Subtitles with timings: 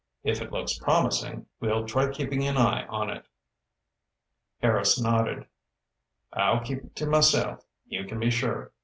[0.23, 3.27] If it looks promising, we'll try keeping an eye on it."
[4.59, 5.45] Harris nodded.
[6.33, 8.71] "I'll keep it to myself, you can be sure.